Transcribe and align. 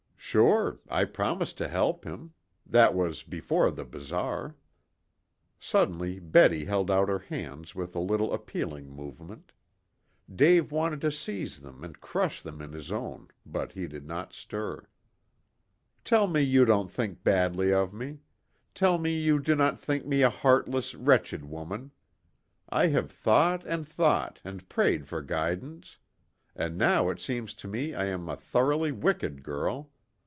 "Sure, 0.31 0.79
I 0.87 1.03
promised 1.03 1.57
to 1.57 1.67
help 1.67 2.05
him. 2.05 2.31
That 2.65 2.95
was 2.95 3.21
before 3.21 3.69
the 3.69 3.83
bazaar." 3.83 4.55
Suddenly 5.59 6.19
Betty 6.21 6.63
held 6.63 6.89
out 6.89 7.09
her 7.09 7.19
hands 7.19 7.75
with 7.75 7.93
a 7.97 7.99
little 7.99 8.31
appealing 8.31 8.89
movement. 8.89 9.51
Dave 10.33 10.71
wanted 10.71 11.01
to 11.01 11.11
seize 11.11 11.59
them 11.59 11.83
and 11.83 11.99
crush 11.99 12.41
them 12.41 12.61
in 12.61 12.71
his 12.71 12.93
own, 12.93 13.27
but 13.45 13.73
he 13.73 13.87
did 13.87 14.05
not 14.07 14.31
stir. 14.31 14.87
"Tell 16.05 16.27
me 16.27 16.39
you 16.39 16.63
don't 16.63 16.89
think 16.89 17.25
badly 17.25 17.73
of 17.73 17.93
me. 17.93 18.19
Tell 18.73 18.97
me 18.97 19.19
you 19.19 19.37
do 19.37 19.53
not 19.53 19.81
think 19.81 20.05
me 20.05 20.21
a 20.21 20.29
heartless, 20.29 20.95
wretched 20.95 21.43
woman. 21.43 21.91
I 22.69 22.87
have 22.87 23.11
thought 23.11 23.65
and 23.65 23.85
thought, 23.85 24.39
and 24.45 24.69
prayed 24.69 25.09
for 25.09 25.21
guidance. 25.21 25.97
And 26.55 26.77
now 26.77 27.09
it 27.09 27.19
seems 27.19 27.53
to 27.55 27.67
me 27.67 27.93
I 27.93 28.05
am 28.05 28.29
a 28.29 28.37
thoroughly 28.37 28.93
wicked 28.93 29.43
girl. 29.43 29.89